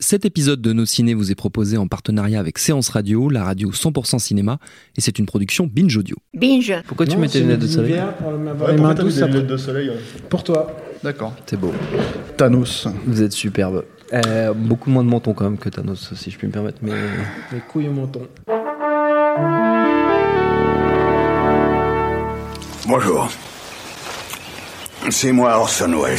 [0.00, 3.72] Cet épisode de Nos Ciné vous est proposé en partenariat avec Séance Radio, la radio
[3.72, 4.58] 100% cinéma,
[4.96, 6.14] et c'est une production Binge Audio.
[6.34, 6.72] Binge.
[6.86, 8.28] Pourquoi tu mets tes lunettes de soleil pour
[8.68, 9.42] Ouais, les mains douces après.
[9.42, 9.96] de soleil ouais
[10.30, 10.70] Pour toi.
[11.02, 11.34] D'accord.
[11.46, 11.72] C'est beau.
[12.36, 12.86] Thanos.
[13.06, 13.84] Vous êtes superbe.
[14.12, 16.78] Euh, beaucoup moins de menton quand même que Thanos, si je puis me permettre.
[16.82, 16.92] Mais
[17.52, 18.22] Les couilles au menton.
[22.86, 23.28] Bonjour.
[25.10, 26.18] C'est moi Orson Welles.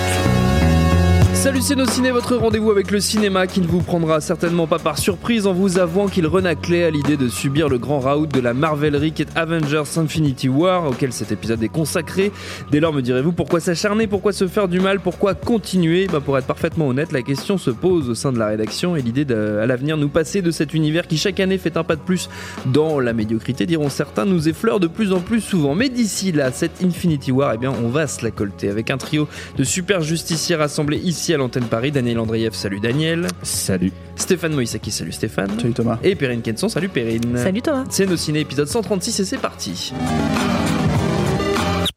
[1.41, 4.77] Salut c'est nos ciné, votre rendez-vous avec le cinéma qui ne vous prendra certainement pas
[4.77, 8.39] par surprise en vous avouant qu'il renaclait à l'idée de subir le grand raout de
[8.39, 12.31] la Marvelerie qui Avengers Infinity War auquel cet épisode est consacré.
[12.71, 16.05] Dès lors me direz-vous pourquoi s'acharner, pourquoi se faire du mal, pourquoi continuer?
[16.05, 19.01] Bah Pour être parfaitement honnête, la question se pose au sein de la rédaction et
[19.01, 22.01] l'idée à l'avenir nous passer de cet univers qui chaque année fait un pas de
[22.01, 22.29] plus
[22.67, 25.73] dans la médiocrité, diront certains, nous effleure de plus en plus souvent.
[25.73, 28.97] Mais d'ici là, cette Infinity War, eh bien on va se la colter avec un
[28.97, 31.91] trio de super justiciers rassemblés ici à l'antenne Paris.
[31.91, 33.27] Daniel Andreev, salut Daniel.
[33.43, 33.91] Salut.
[34.15, 35.51] Stéphane Moïsaki, salut Stéphane.
[35.59, 35.99] Salut Thomas.
[36.03, 37.37] Et Perrine Kenson, salut Perrine.
[37.37, 37.85] Salut Thomas.
[37.89, 39.93] C'est nos ciné épisode 136 et c'est parti.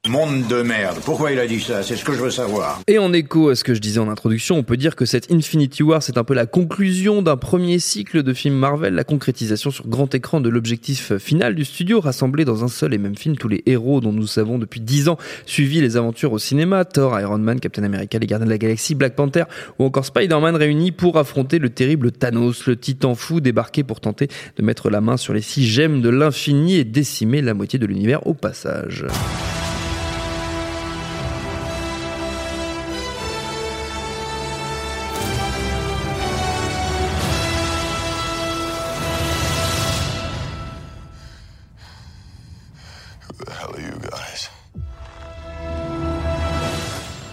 [0.06, 0.98] Monde de merde.
[1.02, 1.82] Pourquoi il a dit ça?
[1.82, 2.82] C'est ce que je veux savoir.
[2.86, 5.32] Et en écho à ce que je disais en introduction, on peut dire que cette
[5.32, 9.70] Infinity War, c'est un peu la conclusion d'un premier cycle de films Marvel, la concrétisation
[9.70, 13.38] sur grand écran de l'objectif final du studio, rassembler dans un seul et même film
[13.38, 15.16] tous les héros dont nous savons depuis 10 ans
[15.46, 18.94] suivi les aventures au cinéma, Thor, Iron Man, Captain America, les Gardiens de la Galaxie,
[18.94, 19.44] Black Panther
[19.78, 24.28] ou encore Spider-Man réunis pour affronter le terrible Thanos, le titan fou débarqué pour tenter
[24.58, 27.86] de mettre la main sur les six gemmes de l'infini et décimer la moitié de
[27.86, 29.06] l'univers au passage.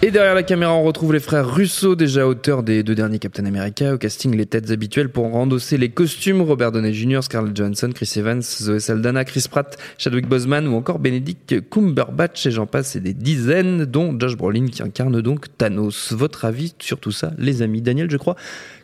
[0.03, 3.45] Et derrière la caméra, on retrouve les frères Russo, déjà auteurs des deux derniers Captain
[3.45, 7.91] America, au casting les têtes habituelles pour endosser les costumes, Robert Downey Jr., Scarlett Johansson,
[7.93, 12.95] Chris Evans, Zoe Saldana, Chris Pratt, Chadwick Boseman ou encore Benedict Cumberbatch, et j'en passe,
[12.95, 16.13] et des dizaines, dont Josh Brolin qui incarne donc Thanos.
[16.13, 18.35] Votre avis sur tout ça, les amis Daniel, je crois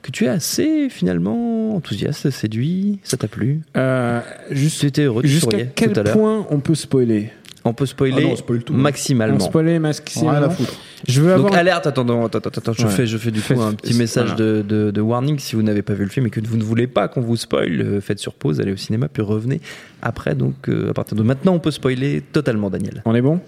[0.03, 3.61] que tu es assez, finalement, enthousiaste, séduit, ça t'a plu?
[3.75, 4.85] Euh, juste-
[5.23, 6.13] Jusqu'à quel tout à l'heure.
[6.13, 7.31] point on peut spoiler?
[7.69, 8.77] On peut spoiler Ah non, on spoil tout, hein.
[8.77, 9.37] maximalement.
[9.37, 10.29] On spoiler maximum.
[10.35, 10.73] Rien à foutre.
[11.07, 11.53] Je veux Donc avoir.
[11.59, 12.91] alerte, attends, attends, attends, attends, je Ouais.
[12.91, 14.35] fais, je fais du coup Faites- un petit message voilà.
[14.43, 16.63] de, de, de warning si vous n'avez pas vu le film et que vous ne
[16.63, 19.61] voulez pas qu'on vous spoil, euh, faites sur pause, allez au cinéma puis revenez
[20.01, 20.33] après.
[20.35, 23.01] Donc euh, à partir de maintenant, on peut spoiler totalement, Daniel.
[23.05, 23.39] On est bon?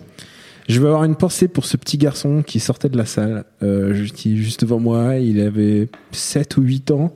[0.68, 4.06] Je veux avoir une pensée pour ce petit garçon qui sortait de la salle, euh,
[4.14, 5.16] qui est juste devant moi.
[5.16, 7.12] Il avait 7 ou 8 ans.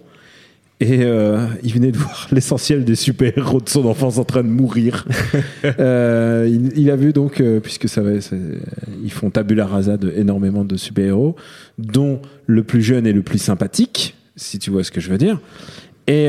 [0.79, 4.49] Et euh, il venait de voir l'essentiel des super-héros de son enfance en train de
[4.49, 5.05] mourir.
[5.79, 8.11] Euh, il, il a vu donc, euh, puisque ça va,
[9.03, 11.35] ils font tabula rasa de énormément de super-héros,
[11.77, 15.17] dont le plus jeune et le plus sympathique, si tu vois ce que je veux
[15.17, 15.39] dire.
[16.07, 16.27] Et,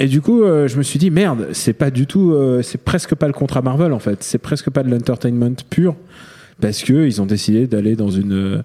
[0.00, 3.28] et du coup, je me suis dit merde, c'est pas du tout, c'est presque pas
[3.28, 5.94] le contrat Marvel en fait, c'est presque pas de l'entertainment pur,
[6.60, 8.64] parce que ils ont décidé d'aller dans une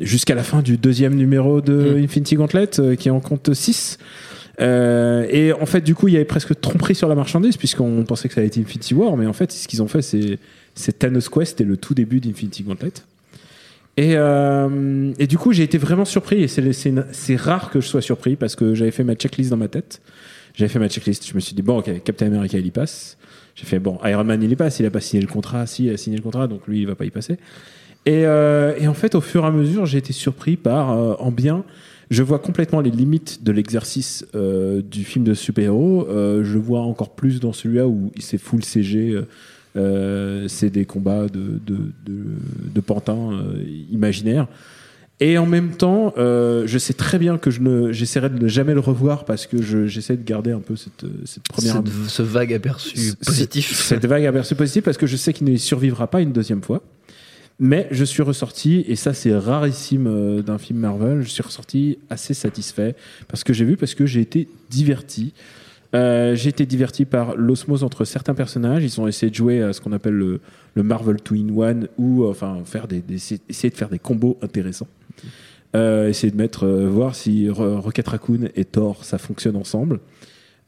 [0.00, 2.04] jusqu'à la fin du deuxième numéro de Mm.
[2.04, 3.98] Infinity Gauntlet, euh, qui en compte 6.
[4.60, 8.04] Euh, et en fait, du coup, il y avait presque tromperie sur la marchandise, puisqu'on
[8.04, 10.38] pensait que ça allait être Infinity War, mais en fait, ce qu'ils ont fait, c'est
[10.76, 12.92] c'est Thanos Quest et le tout début d'Infinity Gauntlet.
[13.96, 17.70] Et, euh, et du coup, j'ai été vraiment surpris, et c'est c'est une- c'est rare
[17.70, 20.00] que je sois surpris, parce que j'avais fait ma checklist dans ma tête.
[20.56, 23.16] J'avais fait ma checklist, je me suis dit, bon, ok, Captain America, il y passe.
[23.56, 25.84] J'ai fait, bon, Iron Man, il y passe, il a pas signé le contrat, si,
[25.86, 27.36] il a signé le contrat, donc lui, il va pas y passer.
[28.06, 31.14] Et, euh, et en fait, au fur et à mesure, j'ai été surpris par, euh,
[31.18, 31.64] en bien,
[32.10, 36.06] je vois complètement les limites de l'exercice euh, du film de super-héros.
[36.10, 39.10] Euh, je vois encore plus dans celui-là où c'est full CG.
[39.12, 39.22] euh,
[39.76, 42.22] euh, c'est des combats de, de, de,
[42.74, 43.30] de pantins
[43.90, 44.46] imaginaires.
[45.20, 48.48] Et en même temps, euh, je sais très bien que je ne, j'essaierai de ne
[48.48, 52.10] jamais le revoir parce que je, j'essaie de garder un peu cette, cette première Cette-
[52.10, 53.72] ce vague aperçu positif.
[53.72, 56.82] Cette vague aperçu positif parce que je sais qu'il ne survivra pas une deuxième fois.
[57.60, 61.98] Mais je suis ressorti, et ça c'est rarissime euh, d'un film Marvel, je suis ressorti
[62.10, 62.96] assez satisfait
[63.28, 65.32] parce que j'ai vu, parce que j'ai été diverti.
[65.94, 68.82] Euh, j'ai été diverti par l'osmose entre certains personnages.
[68.82, 70.40] Ils ont essayé de jouer à ce qu'on appelle le,
[70.82, 74.88] Marvel Two in One ou enfin faire essayer de faire des combos intéressants.
[75.76, 80.00] Euh, essayer de mettre euh, voir si Ro- Rocket Raccoon et Thor ça fonctionne ensemble.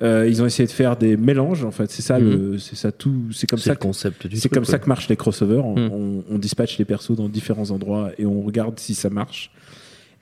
[0.02, 1.90] Euh, ils ont essayé de faire des mélanges en fait.
[1.90, 3.14] C'est ça le, c'est ça tout.
[3.32, 5.64] C'est comme ça le concept c'est comme ça que marchent les crossovers.
[5.64, 5.90] On, Mm.
[5.93, 9.50] on- on dispatche les persos dans différents endroits et on regarde si ça marche.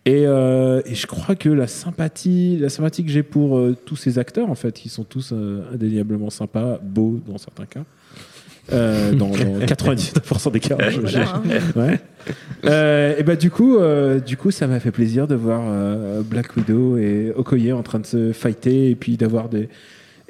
[0.06, 3.96] Et, euh, et je crois que la sympathie, la sympathie que j'ai pour euh, tous
[3.96, 5.32] ces acteurs, en fait, qui sont tous
[5.72, 7.84] indéniablement sympas, beaux dans certains cas,
[8.72, 10.76] euh, dans, dans 99% des cas.
[10.90, 11.42] je- hein.
[11.76, 12.00] Ouais.
[12.64, 16.22] Euh, et bah du coup, euh, du coup, ça m'a fait plaisir de voir euh,
[16.22, 19.68] Black Widow et Okoye en train de se fighter et puis d'avoir des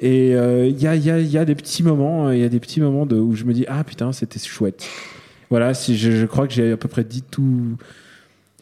[0.01, 2.49] et euh, il y, a, y, a, y a des petits moments, il y a
[2.49, 4.85] des petits moments de, où je me dis ah putain c'était chouette.
[5.49, 7.77] Voilà, si je, je crois que j'ai à peu près dit tout.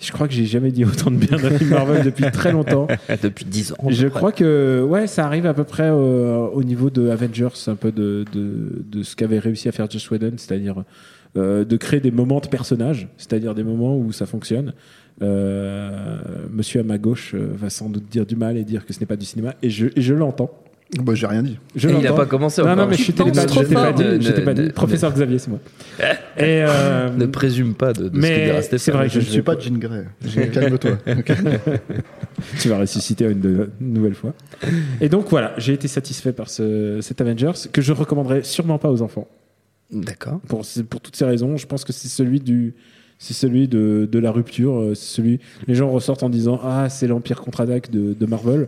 [0.04, 2.88] Je crois que j'ai jamais dit autant de bien d'un film Marvel depuis très longtemps.
[3.22, 3.90] Depuis 10 ans.
[3.90, 7.92] Je crois que ouais, ça arrive à peu près au niveau de Avengers, un peu
[7.92, 10.84] de, de, de ce qu'avait réussi à faire Joss Whedon, c'est-à-dire
[11.36, 14.74] euh, de créer des moments de personnages, c'est-à-dire des moments où ça fonctionne.
[15.24, 16.18] Euh,
[16.52, 19.00] monsieur à ma gauche euh, va sans doute dire du mal et dire que ce
[19.00, 20.52] n'est pas du cinéma, et je, et je l'entends.
[21.02, 21.58] Bah, j'ai rien dit.
[21.76, 22.16] Je Et il a l'entends.
[22.18, 22.86] pas commencé Non, encore.
[22.86, 24.74] non, mais je t'ai pas Ne- pas ne- dit.
[24.74, 25.60] Professeur Xavier, c'est moi.
[26.38, 28.80] Et euh, Ne présume pas de, de ce mais qu'il dira Stéphane.
[28.80, 30.06] c'est vrai que Je ne suis pas Jean Grey.
[30.54, 30.92] Calme-toi.
[32.60, 34.34] Tu vas ressusciter une, de- une nouvelle fois.
[35.02, 38.90] Et donc voilà, j'ai été satisfait par ce, cet Avengers que je recommanderais sûrement pas
[38.92, 39.28] aux enfants.
[39.92, 40.40] D'accord.
[40.48, 42.74] Pour, pour toutes ces raisons, je pense que c'est celui du
[43.20, 46.90] c'est celui de, de la rupture, euh, c'est celui les gens ressortent en disant ah
[46.90, 48.68] c'est l'empire contre-attaque de, de Marvel.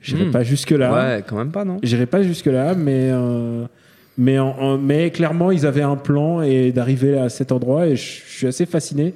[0.00, 0.30] J'irai Hmm.
[0.30, 0.92] pas jusque là.
[1.16, 3.64] Ouais, quand même pas, non J'irai pas jusque là, mais euh,
[4.18, 7.96] mais en- en- mais clairement ils avaient un plan et d'arriver à cet endroit et
[7.96, 9.14] je suis assez fasciné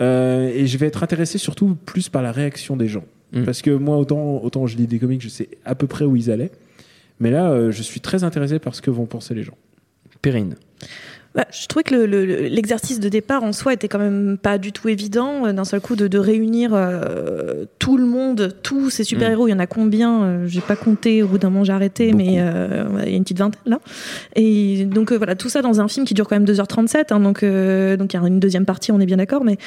[0.00, 3.42] Euh, et je vais être intéressé surtout plus par la réaction des gens Mm.
[3.42, 6.14] parce que moi autant autant je lis des comics, je sais à peu près où
[6.14, 6.52] ils allaient,
[7.18, 9.56] mais là euh, je suis très intéressé par ce que vont penser les gens.
[10.22, 10.54] Perrine.
[11.38, 14.58] Bah, je trouvais que le- le- l'exercice de départ en soi était quand même pas
[14.58, 15.46] du tout évident.
[15.46, 19.52] euh, D'un seul coup, de, de réunir euh, tout le monde, tous ces super-héros, il
[19.52, 22.38] y en a combien euh, J'ai pas compté, au bout d'un moment j'ai arrêté, mais
[22.40, 23.78] euh, il y a une petite vingtaine là.
[24.34, 27.20] Et donc euh, voilà, tout ça dans un film qui dure quand même 2h37, hein,
[27.20, 29.58] donc donc il y a une deuxième partie, on est bien d'accord, mais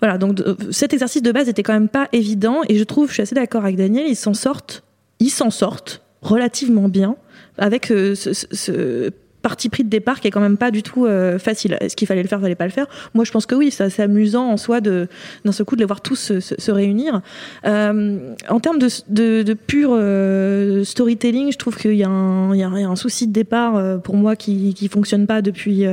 [0.00, 3.14] voilà, donc cet exercice de base était quand même pas évident, et je trouve, je
[3.14, 4.82] suis assez d'accord avec Daniel, ils s'en sortent,
[5.20, 7.16] ils s'en sortent relativement bien
[7.56, 9.10] avec ce, ce- ce
[9.48, 11.76] parti pris de départ qui est quand même pas du tout euh, facile.
[11.80, 12.86] Est-ce qu'il fallait le faire, fallait pas le faire?
[13.14, 15.06] Moi, je pense que oui, c'est amusant en soi de
[15.44, 17.20] d'un seul coup de les voir tous se, se- se réunir.
[17.66, 22.54] Euh, en termes de, de, de pur euh, storytelling, je trouve qu'il y, a un-
[22.56, 25.84] y y a souci de départ pour moi qui qui fonctionne pas depuis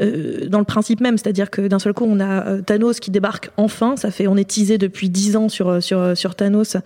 [0.00, 3.96] dans le principe même, c'est-à-dire que d'un seul coup, on a Thanos qui débarque enfin.
[3.96, 6.76] Ça fait, on est teasé depuis dix ans sur sur sur Thanos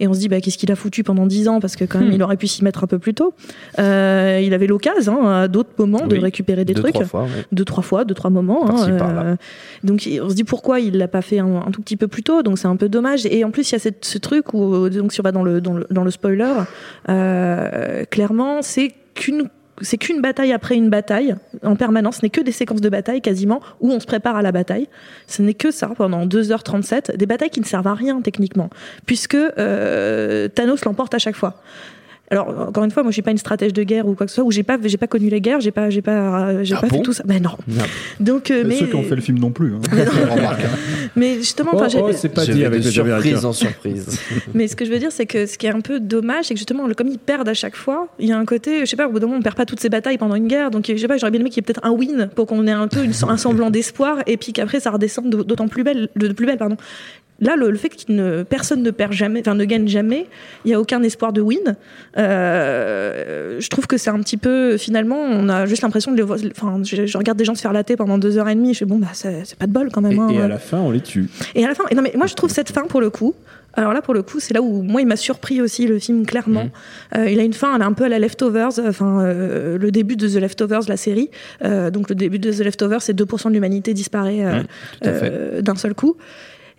[0.00, 1.60] et on se dit bah qu'est-ce qu'il a foutu pendant dix ans?
[1.60, 2.12] Parce que quand même Hmm.
[2.12, 3.32] il aurait pu s'y mettre un peu plus tôt.
[3.78, 7.44] Il avait l'occasion hein, à d'autres moments de récupérer des Deux, trucs trois fois, ouais.
[7.52, 8.68] deux trois fois, deux trois moments.
[8.70, 9.36] Hein, euh,
[9.82, 12.22] donc on se dit pourquoi il l'a pas fait un, un tout petit peu plus
[12.22, 12.42] tôt.
[12.42, 13.26] Donc c'est un peu dommage.
[13.26, 15.42] Et en plus il y a cette- ce truc où donc si on va dans
[15.42, 16.52] le dans le, dans le spoiler,
[17.08, 19.48] euh, clairement c'est qu'une
[19.82, 23.20] c'est qu'une bataille après une bataille en permanence, ce n'est que des séquences de bataille
[23.20, 24.88] quasiment où on se prépare à la bataille.
[25.26, 28.70] Ce n'est que ça pendant 2h37, des batailles qui ne servent à rien techniquement,
[29.04, 31.56] puisque euh, Thanos l'emporte à chaque fois.
[32.30, 34.30] Alors encore une fois, moi je suis pas une stratège de guerre ou quoi que
[34.30, 36.74] ce soit, ou j'ai pas j'ai pas connu les guerres, j'ai pas j'ai pas j'ai
[36.74, 36.96] Ah pas bon?
[36.96, 37.22] fait tout ça.
[37.24, 37.50] Ben non.
[38.20, 39.74] Donc euh, mais Ceux qui ont fait le film non plus.
[39.74, 39.80] hein.
[40.30, 40.62] Remarque,
[41.16, 44.18] mais justement, Oh, oh, c'est pas dit avec surprise en surprise.
[44.54, 46.54] Mais ce que je veux dire, c'est que ce qui est un peu dommage, c'est
[46.54, 48.84] que justement, le- comme ils perdent à chaque fois, il y a un côté, je
[48.86, 50.70] sais pas, au bout d'un moment, on perd pas toutes ces batailles pendant une guerre,
[50.70, 52.66] donc je sais pas, j'aurais bien aimé qu'il y ait peut-être un win pour qu'on
[52.66, 56.08] ait un peu une- un semblant d'espoir, et puis qu'après ça redescende d'autant plus belle,
[56.16, 56.76] de plus belle, pardon.
[57.40, 60.26] Là, le, le fait que ne, personne ne perd jamais, enfin ne gagne jamais,
[60.64, 61.76] il y a aucun espoir de win.
[62.16, 66.22] Euh, je trouve que c'est un petit peu, finalement, on a juste l'impression de les
[66.22, 66.38] voir.
[66.50, 68.72] Enfin, je, je regarde des gens se faire latter pendant deux heures et demie.
[68.72, 70.12] Je fais bon, bah c'est pas de bol quand même.
[70.12, 70.28] Et, hein.
[70.30, 71.28] et à la fin, on les tue.
[71.54, 73.34] Et à la fin, et non mais moi je trouve cette fin pour le coup.
[73.74, 76.24] Alors là pour le coup, c'est là où moi il m'a surpris aussi le film
[76.24, 76.70] clairement.
[77.14, 79.90] Euh, il a une fin, elle est un peu à la Leftovers, enfin euh, le
[79.90, 81.30] début de The Leftovers, la série.
[81.62, 84.66] Donc le début de The Leftovers, c'est 2% de l'humanité disparaît
[85.04, 86.16] euh, d'un seul coup.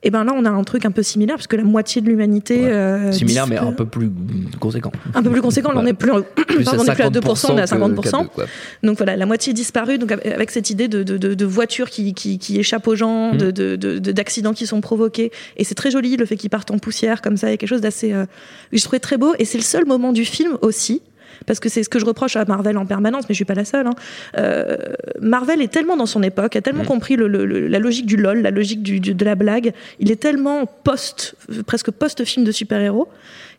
[0.08, 2.08] Et ben là on a un truc un peu similaire parce que la moitié de
[2.08, 2.72] l'humanité Ouais.
[2.72, 4.10] euh, Similaire, mais un peu plus
[4.58, 4.92] conséquent.
[5.14, 5.74] un peu plus conséquent.
[5.74, 6.12] Là on est plus,
[6.48, 8.02] Plus pardon, on est plus à 2%, on est à que- 50%.
[8.12, 8.46] qu'à deux, quoi.
[8.84, 12.14] Donc voilà, la moitié disparue, donc avec cette idée de, de, de, de voitures qui,
[12.14, 13.38] qui, qui échappent aux gens, Mm.
[13.38, 15.32] de- d'accidents qui sont provoqués.
[15.58, 17.58] Et c'est très joli le fait qu'ils partent en poussière comme ça, il y a
[17.58, 18.14] quelque chose d'assez.
[18.14, 18.26] euh,
[18.72, 19.34] je trouvais très beau.
[19.40, 21.02] Et c'est le seul moment du film aussi.
[21.46, 23.54] Parce que c'est ce que je reproche à Marvel en permanence, mais je suis pas
[23.54, 23.88] la seule.
[23.88, 23.94] hein.
[24.38, 24.78] Euh,
[25.22, 26.88] Marvel est tellement dans son époque, a tellement Mm.
[26.88, 29.74] compris le- le- le- la logique du lol, la logique du, du- de la blague.
[30.00, 33.08] Il est tellement post, presque post-film de super-héros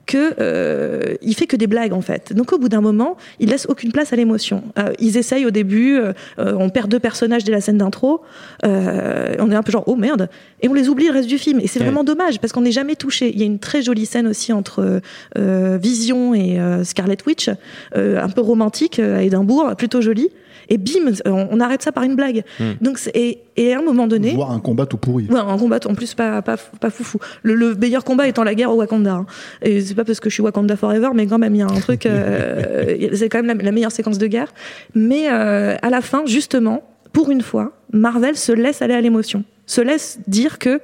[0.08, 2.32] que euh, il fait que des blagues en fait.
[2.32, 4.64] Donc au bout d'un moment, il laisse aucune place à l'émotion.
[4.78, 8.22] Euh, ils essayent au début, euh, euh, on perd deux personnages dès la scène d'intro,
[8.64, 10.28] euh, on est un peu genre oh merde,
[10.62, 11.60] et on les oublie le reste du film.
[11.60, 11.84] Et c'est Ouais.
[11.84, 13.30] vraiment dommage parce qu'on n'est jamais touché.
[13.32, 15.00] Il y a une très jolie scène aussi entre
[15.38, 17.50] euh, Vision et Scarlet Witch,
[17.96, 20.30] euh, un peu romantique à Édimbourg, plutôt jolie.
[20.68, 22.44] Et bim, on, on arrête ça par une blague.
[22.80, 25.26] Donc c'est- et, et à un moment donné, Voir un combat tout pourri.
[25.30, 27.18] Ouais, un combat en plus pas pas pas foufou.
[27.42, 29.12] Le, le meilleur combat étant la guerre au Wakanda.
[29.14, 29.26] hein.
[29.62, 31.66] Et c'est pas parce que je suis Wakanda forever, mais quand même il y a
[31.66, 32.04] un truc.
[32.06, 34.48] euh, c'est quand même la, la meilleure séquence de guerre.
[34.94, 36.82] Mais euh, à la fin, justement,
[37.12, 40.80] pour une fois, Marvel se laisse aller à l'émotion, se laisse dire que.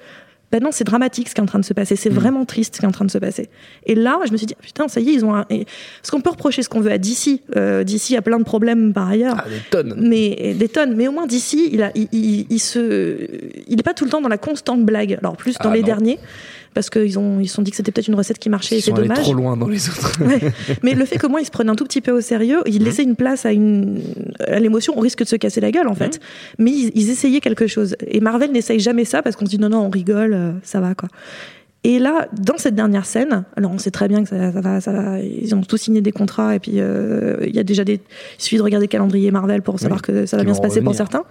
[0.55, 1.97] Ben non, c'est dramatique ce qui est en train de se passer.
[1.97, 3.49] C'est vraiment triste ce qui est en train de se passer.
[3.87, 5.47] Et là, je me suis dit, ah, putain, ça y est, ils ont un.
[5.51, 5.65] et-
[6.01, 7.41] Parce qu'on peut reprocher ce qu'on veut à DC.
[7.57, 9.97] Euh, DC a plein de problèmes par ailleurs Ah, des tonnes.
[9.99, 10.95] mais des tonnes.
[10.95, 13.17] Mais au moins d'ici, il a, il, il, il se,
[13.67, 15.15] il est pas tout le temps dans la constante blague.
[15.21, 15.87] Alors plus dans Ah, les non.
[15.87, 16.21] derniers,
[16.75, 18.75] parce qu'ils ont, ils se sont dit que c'était peut-être une recette qui marchait.
[18.75, 19.23] et Ils C'est sont allés dommage.
[19.25, 20.23] trop loin dans les autres.
[20.23, 20.53] Ouais.
[20.83, 22.83] Mais le fait que moi, il se prenait un tout petit peu au sérieux, il
[22.83, 22.85] Mmh.
[22.85, 24.01] laissait une place à une,
[24.47, 26.21] à l'émotion, on risque de se casser la gueule en fait.
[26.59, 27.97] Mais ils, ils essayaient quelque chose.
[28.07, 30.81] Et Marvel n'essaye jamais ça parce qu'on se dit non non, on rigole, euh, ça
[30.81, 31.09] va quoi.
[31.87, 34.81] Et là, dans cette dernière scène, alors on sait très bien que ça, ça va,
[34.81, 37.85] ça va, ils ont tous signé des contrats et puis euh, il y a déjà
[37.85, 37.95] des,
[38.39, 40.81] il suffit de regarder le calendrier Marvel pour savoir que ça va bien se passer
[40.81, 41.25] pour certains.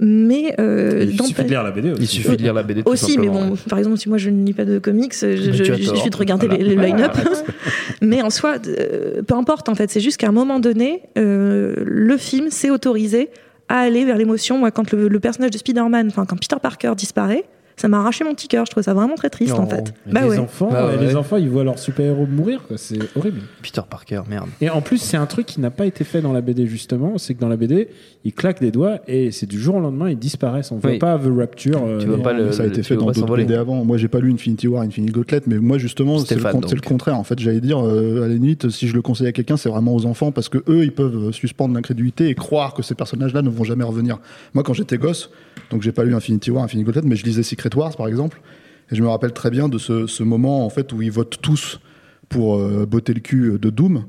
[0.00, 2.02] Mais euh, Il suffit de lire la BD aussi.
[2.02, 3.58] Il suffit de lire la BD tout aussi, mais bon, ouais.
[3.68, 6.46] par exemple, si moi je ne lis pas de comics, je, je, suffit de regarder
[6.46, 6.62] Voilà.
[6.62, 7.12] les, les line-up.
[8.02, 11.74] Mais en soi, euh, peu importe, en fait, c'est juste qu'à un moment donné, euh,
[11.84, 13.30] le film s'est autorisé
[13.68, 14.58] à aller vers l'émotion.
[14.58, 17.44] Moi, quand le, le personnage de Spider-Man, enfin, quand Peter Parker disparaît,
[17.76, 18.64] ça m'a arraché mon petit cœur.
[18.66, 19.92] Je trouve ça vraiment très triste, en fait.
[20.06, 20.38] Mais Bah les ouais.
[20.38, 21.04] enfants, Bah euh, ouais.
[21.06, 22.60] les enfants, ils voient leur super-héros mourir.
[22.76, 23.40] C'est horrible.
[23.62, 24.48] Peter Parker, merde.
[24.60, 27.18] Et en plus, c'est un truc qui n'a pas été fait dans la BD justement,
[27.18, 27.88] c'est que dans la BD,
[28.24, 30.70] ils claquent des doigts et c'est du jour au lendemain, ils disparaissent.
[30.72, 30.98] On voit Oui.
[30.98, 31.82] pas The Rapture.
[31.84, 33.36] euh, Tu vois pas le- ça a été fait dans d'autres.
[33.36, 33.84] BD avant.
[33.84, 37.16] Moi, j'ai pas lu Infinity War, Infinity Gauntlet, mais moi, justement, c'est le, contraire.
[37.18, 39.68] En fait, j'allais dire, euh, à la limite, si je le conseille à quelqu'un, c'est
[39.68, 42.94] vraiment aux enfants parce que eux, ils peuvent euh, suspendre l'incrédulité et croire que ces
[42.94, 44.18] personnages-là ne vont jamais revenir.
[44.54, 45.30] Moi, quand j'étais gosse,
[45.70, 48.40] donc j'ai pas lu Infinity War, Infinity Gauntlet, mais je lisais Secret Par exemple,
[48.90, 51.38] et je me rappelle très bien de ce, ce moment, en fait, où ils votent
[51.40, 51.80] tous
[52.32, 54.04] pour euh, botter le cul de Doom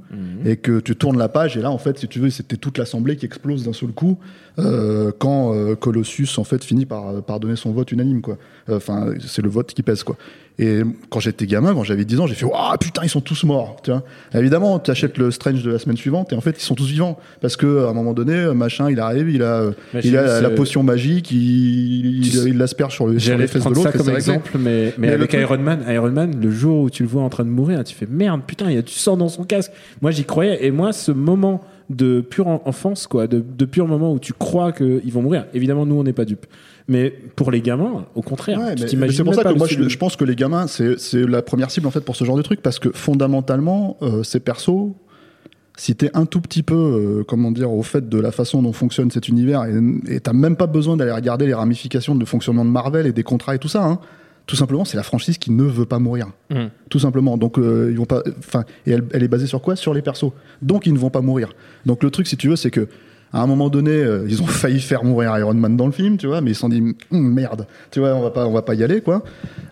[0.45, 2.77] et que tu tournes la page et là en fait si tu veux c'était toute
[2.77, 4.17] l'assemblée qui explose d'un seul coup
[4.59, 8.37] euh, quand euh, Colossus en fait finit par, par donner son vote unanime quoi.
[8.69, 10.15] Enfin c'est le vote qui pèse quoi.
[10.59, 13.43] Et quand j'étais gamin quand j'avais 10 ans j'ai fait waouh putain ils sont tous
[13.43, 13.77] morts!
[13.83, 14.03] Tu vois?
[14.33, 16.87] Évidemment tu achètes le Strange de la semaine suivante et en fait ils sont tous
[16.87, 19.71] vivants parce que à un moment donné machin il arrive il a
[20.03, 23.91] il a la, potion magique il, il, l'asperge sur, le, sur les fesses de l'autre
[23.91, 27.09] comme exemple, mais, mais, Mais avec Iron Man, Iron Man, le jour où tu le
[27.09, 29.29] vois en train de mourir, tu fais merde, putain, il y a du sang dans
[29.29, 29.71] son casque.
[30.01, 30.65] Moi, j'y croyais.
[30.65, 34.31] Et moi, ce moment de pure en- enfance, quoi, de, de pur moment où tu
[34.33, 35.45] crois qu'ils vont mourir.
[35.53, 36.45] Évidemment, nous, on n'est pas dupes.
[36.87, 39.57] Mais pour les gamins, au contraire, Ouais, tu mais- t'imagines mais c'est pour ça que
[39.57, 42.35] moi je, pense que les gamins c'est la première cible en fait pour ce genre
[42.35, 44.91] de truc parce que fondamentalement euh, ces persos
[45.77, 48.73] si t'es un tout petit peu euh, comment dire au fait de la façon dont
[48.73, 52.65] fonctionne cet univers et et t'as même pas besoin d'aller regarder les ramifications de fonctionnement
[52.65, 53.99] de Marvel et des contrats et tout ça hein.
[54.45, 56.65] Tout simplement c'est la franchise qui ne veut pas mourir Mm.
[56.89, 59.75] tout simplement donc euh, ils vont pas enfin et elle, elle est basée sur quoi?
[59.75, 60.31] Sur les persos
[60.61, 61.53] donc ils ne vont pas mourir
[61.85, 62.87] donc le truc si tu veux c'est que
[63.35, 66.17] à un moment donné, euh, ils ont failli faire mourir Iron Man dans le film,
[66.17, 68.51] tu vois, mais ils se sont dit Hum, merde, tu vois, on va pas, on
[68.51, 69.23] va pas y aller, quoi.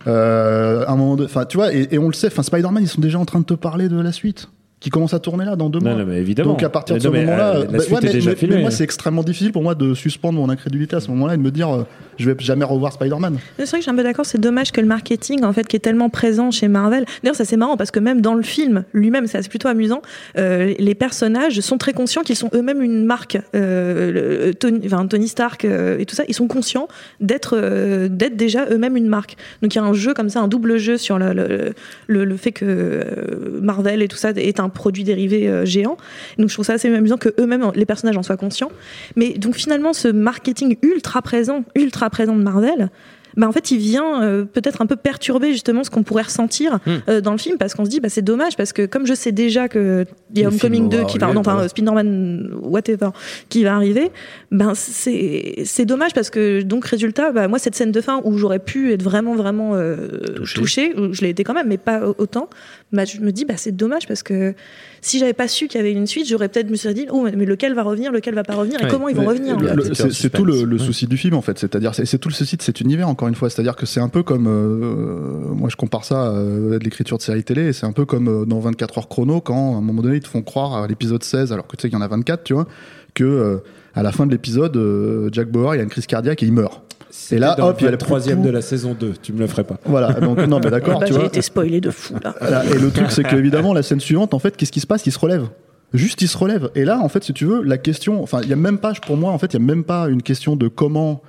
[0.08, 2.88] Euh, à un moment, enfin, tu vois, et, et on le sait, enfin, Spider-Man, ils
[2.88, 4.48] sont déjà en train de te parler de la suite,
[4.80, 5.92] qui commence à tourner là dans deux mois.
[5.92, 6.50] Non, non, mais évidemment.
[6.50, 8.82] Donc à partir de Mais ce non, moment-là, euh, la bah, suite ouais, moi c'est
[8.82, 11.70] extrêmement difficile pour moi de suspendre mon incrédulité à ce moment-là et de me dire
[11.72, 11.84] euh,
[12.18, 13.38] je vais jamais revoir Spider-Man.
[13.58, 15.66] C'est vrai que je suis un peu d'accord, c'est dommage que le marketing, en fait,
[15.66, 17.04] qui est tellement présent chez Marvel.
[17.22, 20.02] D'ailleurs, ça c'est marrant parce que même dans le film lui-même, c'est plutôt amusant,
[20.38, 23.38] euh, les personnages sont très conscients qu'ils sont eux-mêmes une marque.
[23.54, 26.88] Euh, le- Tony, Stark euh, et tout ça, ils sont conscients
[27.20, 29.36] d'être euh, déjà eux-mêmes une marque.
[29.62, 31.72] Donc il y a un jeu comme ça, un double jeu sur le,
[32.06, 35.96] le, fait que euh, Marvel et tout ça est un produit dérivé euh, géant.
[36.38, 38.70] Donc je trouve ça assez amusant que eux-mêmes, les personnages en soient conscients.
[39.16, 42.90] Mais donc finalement, ce marketing ultra présent, ultra présent de Marvel,
[43.36, 46.80] bah en fait, il vient euh, peut-être un peu perturber justement ce qu'on pourrait ressentir
[46.86, 46.90] Hmm.
[47.08, 49.14] euh, dans le film parce qu'on se dit bah c'est dommage parce que comme je
[49.14, 50.04] sais déjà que
[50.34, 53.10] il y a Homecoming film 2 va qui va non, enfin Spider-Man whatever
[53.48, 54.10] qui va arriver,
[54.50, 58.36] ben c'est c'est dommage parce que donc résultat bah moi cette scène de fin où
[58.38, 60.54] j'aurais pu être vraiment vraiment euh, Touché.
[60.60, 62.48] touchée, je l'ai été quand même mais pas autant,
[62.92, 64.54] bah je me dis bah c'est dommage parce que
[65.00, 67.26] si j'avais pas su qu'il y avait une suite, j'aurais peut-être me serais dit oh
[67.36, 68.90] mais lequel va revenir, lequel va pas revenir et Ouais.
[68.90, 69.56] comment ils vont Mais revenir.
[69.60, 70.82] y C'est tout le, le Ouais.
[70.84, 73.28] souci du film en fait, c'est-à-dire c'est c'est tout le souci de cet univers encore
[73.28, 76.78] une fois, c'est-à-dire que c'est un peu comme euh, moi je compare ça euh, à
[76.78, 79.40] de l'écriture de série télé, et c'est un peu comme euh, dans 24 heures chrono
[79.40, 81.82] quand à un moment donné ils te font croire à l'épisode 16 alors que tu
[81.82, 82.66] sais qu'il y en a 24, tu vois,
[83.14, 83.58] que euh,
[83.94, 86.52] à la fin de l'épisode euh, Jack Bauer il a une crise cardiaque et il
[86.52, 86.82] meurt.
[87.14, 89.12] C'était là, dans hop, il y a le troisième de la saison 2.
[89.22, 89.78] Tu me le ferais pas.
[89.84, 92.34] Voilà, donc non, mais d'accord, Bah, tu J'ai été spoilé de fou là.
[92.40, 95.04] Voilà, et le truc, c'est qu'évidemment, la scène suivante, en fait, qu'est-ce qui se passe?
[95.04, 95.48] Il se relève.
[95.92, 96.70] Juste, il se relève.
[96.74, 98.94] Et là, en fait, si tu veux, la question, enfin, il y a même pas,
[98.94, 101.20] pour moi, en fait, il y a même pas une question de comment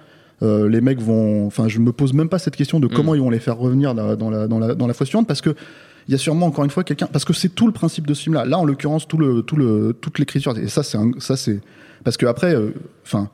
[0.42, 1.46] euh, les mecs vont.
[1.48, 3.94] Enfin, je me pose même pas cette question de comment ils vont les faire revenir
[3.94, 5.54] dans, dans la, dans, la, dans la fois suivante, parce que
[6.08, 8.14] il y a sûrement encore une fois quelqu'un, parce que c'est tout le principe de
[8.14, 8.46] ce film-là.
[8.46, 10.58] Là, en l'occurrence, tout le, tout le, toute l'écriture.
[10.58, 11.60] Et ça, c'est, ça, c'est,
[12.06, 12.74] parce que après, euh,
[13.06, 13.30] enfin.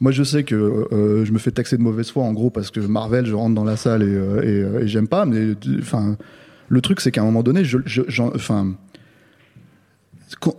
[0.00, 2.70] Moi, je sais que euh, je me fais taxer de mauvaise foi, en gros, parce
[2.70, 5.24] que Marvel, je rentre dans la salle et, euh, euh, j'aime pas.
[5.24, 6.16] Mais enfin,
[6.68, 7.78] le truc, c'est qu'à un moment donné, je,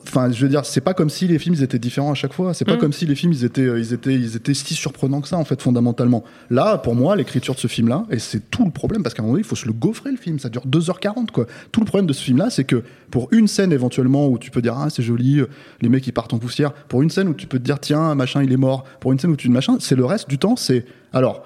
[0.01, 2.31] Enfin, je veux dire, c'est pas comme si les films ils étaient différents à chaque
[2.31, 2.53] fois.
[2.53, 2.79] C'est pas Mm.
[2.79, 5.37] comme si les films ils étaient, euh, ils étaient, ils étaient si surprenants que ça
[5.37, 6.23] en fait fondamentalement.
[6.49, 9.25] Là, pour moi, l'écriture de ce film-là, et c'est tout le problème parce qu'à un
[9.25, 10.39] moment donné, il faut se le gaufrer le film.
[10.39, 11.47] Ça dure 2h40 quoi.
[11.73, 12.81] Tout le problème de ce film-là, c'est que
[13.11, 15.47] pour une scène éventuellement où tu peux dire ah c'est joli, euh,
[15.81, 16.71] les mecs ils partent en poussière.
[16.71, 18.85] Pour une scène où tu peux te dire tiens machin il est mort.
[19.01, 20.55] Pour une scène où tu machin, c'est le reste du temps.
[20.55, 21.43] C'est alors.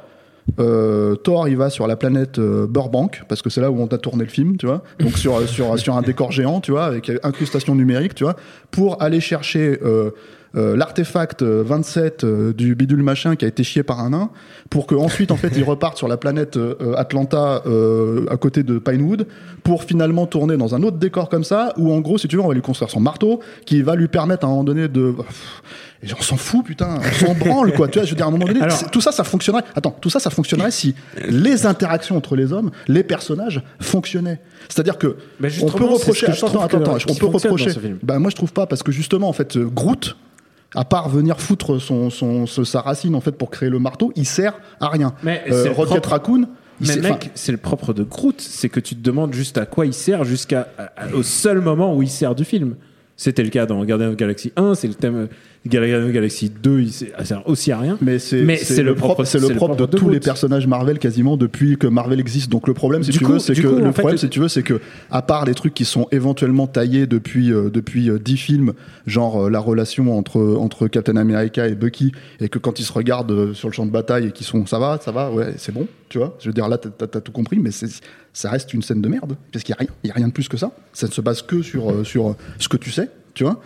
[0.59, 3.87] Euh, Thor, il va sur la planète euh, Burbank parce que c'est là où on
[3.87, 4.83] t'a tourné le film, tu vois.
[4.99, 8.35] Donc sur sur sur un décor géant, tu vois, avec incrustation numérique, tu vois,
[8.71, 10.11] pour aller chercher euh,
[10.55, 14.29] euh, l'artefact euh, 27 euh, du bidule machin qui a été chié par un nain,
[14.69, 18.63] pour que ensuite en fait il reparte sur la planète euh, Atlanta euh, à côté
[18.63, 19.27] de Pinewood,
[19.63, 22.41] pour finalement tourner dans un autre décor comme ça, où en gros si tu veux
[22.41, 25.13] on va lui construire son marteau qui va lui permettre à un moment donné de
[26.03, 27.87] et on s'en fout, putain, on s'en branle, quoi.
[27.87, 29.63] Tu vois, je veux dire, à un moment donné, Alors- tout ça, ça fonctionnerait.
[29.75, 30.95] Attends, tout ça, ça fonctionnerait si
[31.29, 34.41] les interactions entre les hommes, les personnages fonctionnaient.
[34.67, 36.25] C'est-à-dire que Mais on peut reprocher.
[36.27, 37.69] Attends, attends, attends, on peut reprocher.
[37.69, 37.99] ce film.
[38.01, 40.17] Ben moi, je trouve pas parce que justement, en fait, euh, Groot.
[40.73, 44.25] À part venir foutre son, son, sa racine en fait pour créer le marteau, il
[44.25, 45.13] sert à rien.
[45.23, 46.45] Mais Euh, Rocket propre- Raccoon,
[46.79, 49.85] Mais mec, c'est le propre de Groot, c'est que tu te demandes juste à quoi
[49.85, 50.69] il sert jusqu'à
[51.13, 52.75] au seul moment où il sert du film.
[53.17, 55.27] C'était le cas dans Guardian of the Galaxy 1, c'est le thème
[55.69, 57.97] the Galaxy 2, il sert aussi à rien.
[58.01, 61.77] Mais c'est le le propre, c'est le propre de tous les personnages Marvel quasiment depuis
[61.77, 62.49] que Marvel existe.
[62.51, 64.27] Donc le problème, si Du tu coup- veux, c'est que coup, le fait, problème, si
[64.29, 64.79] tu veux, c'est que
[65.11, 68.73] à part les trucs qui sont éventuellement taillés depuis euh, depuis euh, 10 films,
[69.05, 72.91] genre euh, la relation entre entre Captain America et Bucky, et que quand ils se
[72.93, 75.53] regardent euh, sur le champ de bataille et qu'ils sont ça va, ça va, ouais,
[75.57, 76.35] c'est bon, tu vois.
[76.39, 77.87] Je veux dire là, t'as t'as- t'as tout compris, mais c'est
[78.33, 80.27] ça reste une scène de merde parce qu'il y a rien, il y a rien
[80.27, 80.71] de plus que ça.
[80.93, 83.61] Ça ne se base que sur sur ce que tu sais, tu vois.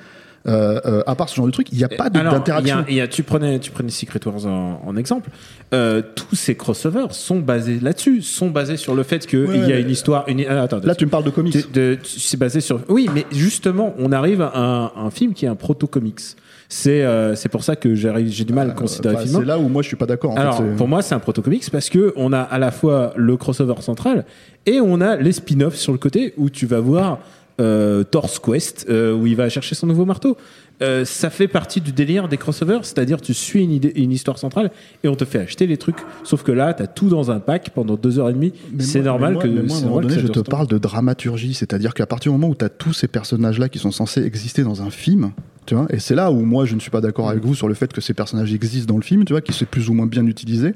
[0.47, 2.85] Euh, euh, à part ce genre de truc, il n'y a pas d'interaction.
[3.09, 5.29] tu prenais, tu prenais Secret Wars en, en exemple.
[5.73, 9.73] Euh, tous ces crossovers sont basés là-dessus, sont basés sur le fait qu'il Ouais, y
[9.73, 10.23] a une histoire.
[10.27, 11.57] Une, ah, attends, Là, tu me parles de comics.
[12.03, 12.79] c'est basé sur.
[12.89, 16.19] Oui, mais justement, on arrive à un, un film qui est un proto-comics.
[16.67, 19.39] C'est euh, c'est pour ça que j'arrive- j'ai du mal à considérer Enfin, film.
[19.39, 20.35] c'est là où moi je suis pas d'accord.
[20.35, 23.81] fait, pour moi, c'est un proto-comics parce que on a à la fois le crossover
[23.81, 24.25] central
[24.65, 27.19] et on a les spin-offs sur le côté où tu vas voir
[27.61, 30.37] euh, Thor's Quest euh, où il va chercher son nouveau marteau.
[30.81, 34.37] Euh, ça fait partie du délire des crossovers, c'est-à-dire tu suis une, idée, une histoire
[34.37, 34.71] centrale
[35.05, 35.99] et on te fait acheter les trucs.
[36.25, 38.51] Sauf que là, t'as tout dans un pack pendant deux heures et demie.
[38.73, 39.47] Mais C'est moi- normal mais que.
[39.47, 42.33] moi, mais moi, à un moment donné, je te parle de dramaturgie, c'est-à-dire qu'à partir
[42.33, 45.31] du moment où tu as tous ces personnages-là qui sont censés exister dans un film,
[45.65, 47.69] tu vois, et c'est là où moi je ne suis pas d'accord avec vous sur
[47.69, 49.93] le fait que ces personnages existent dans le film, tu vois, qui sont plus ou
[49.93, 50.73] moins bien utilisés,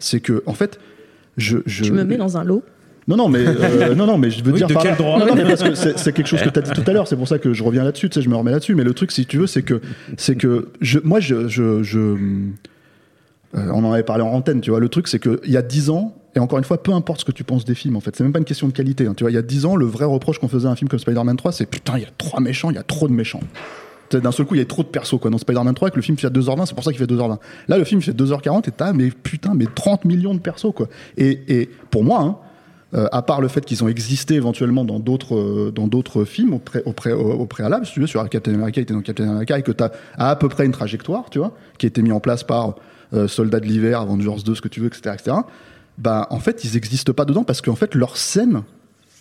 [0.00, 0.80] c'est que en fait,
[1.36, 2.64] je, je Tu me mets dans un lot.
[3.08, 4.96] Non, non, mais euh, non, non, mais je veux Oui, dire de par quel là-
[4.98, 6.92] droit Non, non, mais parce que c'est quelque chose que tu as dit tout à
[6.92, 7.06] l'heure.
[7.08, 8.08] C'est pour ça que je reviens là-dessus.
[8.10, 8.74] Tu sais, je me remets là-dessus.
[8.74, 9.80] Mais le truc, si tu veux, c'est que
[10.16, 14.60] c'est que je, moi, je, je, je euh, on en avait parlé en antenne.
[14.60, 16.14] Tu vois, le truc, c'est que il y a dix ans.
[16.34, 18.22] Et encore une fois, peu importe ce que tu penses des films, en fait, c'est
[18.22, 19.06] même pas une question de qualité.
[19.06, 19.14] hein.
[19.16, 20.88] Tu vois, il y a dix ans, le vrai reproche qu'on faisait à un film
[20.90, 23.12] comme Spider-Man 3, c'est putain, il y a trois méchants, il y a trop de
[23.14, 23.40] méchants.
[24.10, 25.30] D'un seul coup, il y a trop de persos quoi.
[25.30, 27.38] Dans Spider-Man 3, que le film fait à 2h20, c'est pour ça qu'il fait 2h20.
[27.68, 30.88] Là, le film fait 2h40 et t'as, mais putain, mais 30 millions de persos, quoi.
[31.16, 32.36] Et, et pour moi, hein,
[32.94, 36.54] euh, à part le fait qu'ils ont existé éventuellement dans d'autres euh, dans d'autres films
[36.54, 38.94] au, pré- au, pré- au- au préalable, si tu veux, sur Captain America, il était
[38.94, 41.86] dans Captain America et que tu as à, peu près une trajectoire, tu vois, qui
[41.86, 42.76] a été mis en place par
[43.14, 45.36] euh, Soldats de l'hiver, Avengers 2, ce que tu veux, etc., etc.
[45.98, 48.62] Bah, en fait, ils n'existent pas dedans parce qu'en fait, leurs scènes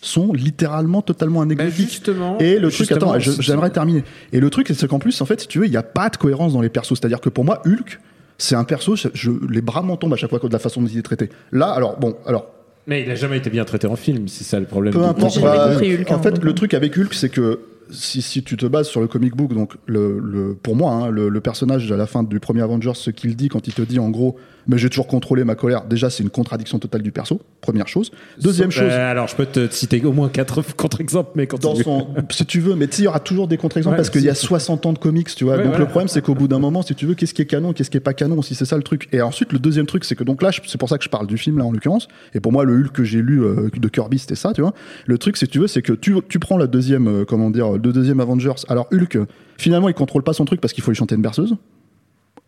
[0.01, 2.03] sont littéralement totalement Bah, anecdotiques.
[2.39, 4.03] Et le truc, attends, j'aimerais terminer.
[4.33, 6.09] Et le truc, c'est qu'en plus, en fait, si tu veux, il n'y a pas
[6.09, 6.89] de cohérence dans les persos.
[6.99, 7.99] C'est-à-dire que pour moi, Hulk,
[8.37, 10.87] c'est un perso, je- les bras m'en tombent à chaque fois de la façon dont
[10.87, 11.29] il est traité.
[11.51, 12.47] Là, alors, bon, alors,
[12.87, 14.93] Mais il a jamais été bien traité en film, c'est ça le problème.
[14.93, 15.41] peu importe.
[15.41, 18.65] Bah, Hulk, en hein, fait, le truc avec Hulk, c'est que si, si tu te
[18.65, 21.97] bases sur le comic book, donc le, le- pour moi, hein, le, le personnage à
[21.97, 24.77] la fin du premier Avengers, ce qu'il dit quand il te dit en gros, mais
[24.77, 25.85] j'ai toujours contrôlé ma colère.
[25.85, 27.41] Déjà, c'est une contradiction totale du perso.
[27.61, 28.11] Première chose.
[28.41, 28.91] Deuxième Euh, chose.
[28.91, 32.59] alors, je peux te citer au moins quatre contre-exemples, mais quand dans son, si tu
[32.59, 34.35] veux, mais tu sais, il y aura toujours des contre-exemples Ouais, parce qu'il y a
[34.35, 35.53] c'est- 60 ans de comics, tu vois.
[35.53, 35.79] Ouais, donc voilà.
[35.79, 37.89] le problème, c'est qu'au bout d'un moment, si tu veux, qu'est-ce qui est canon, qu'est-ce
[37.89, 39.07] qui est pas canon, si c'est ça le truc.
[39.11, 41.27] Et ensuite, le deuxième truc, c'est que donc là, c'est pour ça que je parle
[41.27, 42.07] du film là en l'occurrence.
[42.33, 44.73] Et pour moi, le Hulk que j'ai lu euh, de Kirby, c'était ça, tu vois.
[45.05, 47.49] Le truc, c'est que tu veux, c'est que tu, tu prends la deuxième, euh, comment
[47.49, 48.53] dire, le deuxième Avengers.
[48.67, 49.17] Alors Hulk,
[49.57, 51.55] finalement, il contrôle pas son truc parce qu'il faut lui chanter une berceuse.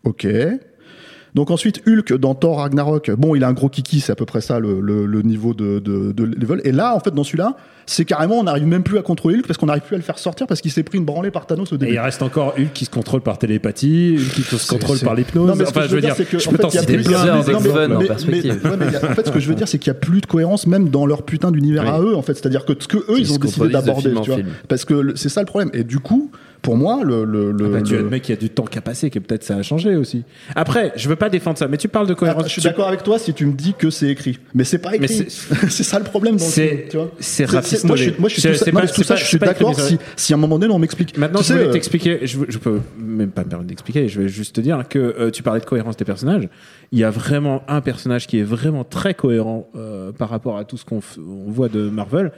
[0.04, 0.26] Ok.
[1.36, 4.26] Donc ensuite, Hulk dans Thor Ragnarok, bon, il a un gros kiki, c'est à peu
[4.26, 6.62] près ça le, le- le niveau de, de, de level.
[6.64, 9.48] Et là, en fait, dans celui-là, c'est carrément, on n'arrive même plus à contrôler Hulk
[9.48, 11.46] parce qu'on n'arrive plus à le faire sortir parce qu'il s'est pris une branlée par
[11.46, 11.94] Thanos au Et début.
[11.94, 15.62] il reste encore Hulk qui se contrôle par télépathie, Hulk qui se contrôle par l'hypnose.
[15.62, 17.24] Enfin, je veux dire, que, je en peux t'en citer plein.
[17.24, 18.60] mais- non, mais- exemples en mais- perspective.
[18.64, 19.92] mais- ouais, mais il y a- en fait, ce que je veux dire, c'est qu'il
[19.92, 21.90] n'y a plus de cohérence même dans leur putain d'univers Oui.
[21.90, 22.34] à eux, en fait.
[22.34, 24.14] C'est-à-dire que ce que eux, Ils ils se ont décidé d'aborder.
[24.68, 25.70] Parce que c'est ça le problème.
[25.74, 28.38] Et du coup, pour moi, le, le, le- Ah bah, tu le- admets qu'il y
[28.38, 30.24] a du temps qui a passé, que peut-être ça a changé aussi.
[30.56, 32.40] Après, je veux pas défendre ça, mais tu parles de cohérence.
[32.42, 34.40] Attends, je suis Tu- d'accord avec toi si tu me dis que c'est écrit.
[34.54, 35.08] Mais c'est pas écrit.
[35.70, 37.12] C'est ça le problème dans le C'est- film, tu vois.
[37.20, 38.16] c'est moi, je suis, rafistolé.
[38.20, 39.80] moi, je suis tout ça, non, pas- mais tout c'est ça, pas- je suis d'accord
[39.80, 41.18] si, si à un moment donné on m'explique.
[41.18, 44.22] Maintenant, Tu je voulais euh, t'expliquer, je, je peux même pas me permettre d'expliquer, je
[44.22, 46.50] vais juste te dire que euh, tu parlais de cohérence des personnages.
[46.92, 50.66] Il y a vraiment un personnage qui est vraiment très cohérent euh, par rapport à
[50.66, 51.02] tout ce qu'on
[51.48, 52.32] voit de Marvel.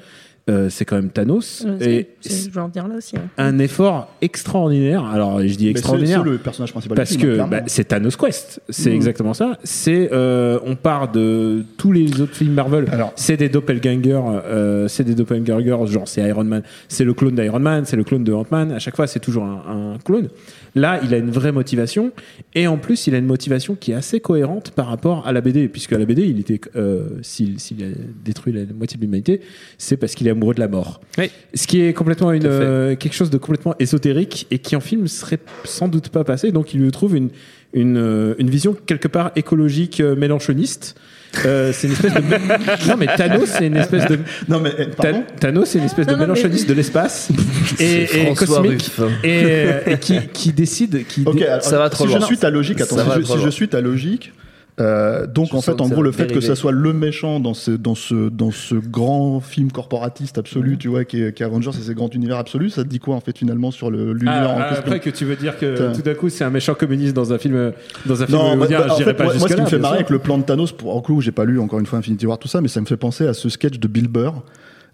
[0.50, 1.64] Euh, c'est quand même Thanos.
[1.66, 3.16] Euh, et c'est- c'est- je vais en venir là aussi.
[3.16, 3.22] hein.
[3.38, 5.06] un effort extraordinaire.
[5.06, 6.22] Alors, je dis extraordinaire.
[6.24, 6.96] C'est le personnage principal.
[6.98, 8.96] Parce film, que bah, c'est Thanos Quest, c'est Mhm.
[8.96, 9.58] exactement ça.
[9.64, 12.86] C'est euh, on part de tous les autres films Marvel.
[12.92, 15.78] Alors- c'est des doppelgangers, euh, c'est des doppelgangers.
[15.86, 18.72] Genre c'est Iron Man, c'est le clone d'Iron Man, c'est le clone de Ant-Man.
[18.72, 20.30] À chaque fois, c'est toujours un, un clone.
[20.76, 22.12] Là, il a une vraie motivation
[22.56, 25.42] et en plus, il a une motivation qui est assez cohérente par rapport à la
[25.42, 27.88] BD, puisque à la BD, il était euh, s'il s'il a
[28.24, 29.42] détruit la moitié de l'humanité,
[29.78, 31.02] c'est parce qu'il est amoureux de la mort.
[31.18, 31.32] Oui.
[31.54, 35.08] Ce qui est complètement une, euh, quelque chose de complètement ésotérique et qui en film
[35.08, 36.52] serait sans doute pas passé.
[36.52, 37.30] Donc il lui trouve une,
[37.74, 41.00] une, euh, une vision quelque part écologique euh, mélanchoniste.
[41.46, 42.20] Euh, c'est une espèce de
[42.90, 46.08] non mais Thanos c'est une espèce de Non, mais, pardon Ta- Thanos c'est une espèce
[46.08, 47.30] Non, de mais- mélanchoniste de l'espace.
[47.80, 48.92] Et, C'est et François cosmique.
[49.24, 52.20] Et, euh, et qui, qui décide qui Ok, dé- alors, Ça va trop si loin.
[52.20, 54.34] je suis ta logique, attends, si, je, si je suis ta logique,
[54.80, 57.54] euh, donc Je en fait, en gros, le fait que ça soit le méchant dans
[57.54, 61.46] ce, dans ce, dans ce grand film corporatiste absolu, tu vois, qui est, qui est
[61.46, 64.14] Avengers et ses grands univers absolus, ça te dit quoi en fait finalement sur le-
[64.14, 66.44] l'univers Ah, en ah, question après que tu veux dire que tout d'un coup c'est
[66.44, 67.74] un méchant communiste dans un film
[68.06, 69.66] dans un film Non, bah, bah, je en fait, pas moi, moi, ce qui là
[69.66, 70.00] me fait marrer sûr.
[70.00, 72.26] avec le plan de Thanos, pour en coup, j'ai pas lu encore une fois Infinity
[72.26, 74.44] War, tout ça, mais ça me fait penser à ce sketch de Bill Burr.